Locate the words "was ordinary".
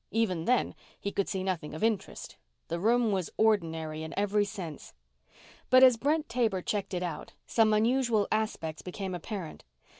3.11-4.01